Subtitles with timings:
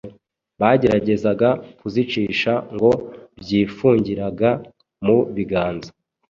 [0.59, 1.49] bageragezaga
[1.79, 2.91] kuzicisha ngo
[3.39, 4.49] byifungiraga
[5.05, 5.91] mu biganza.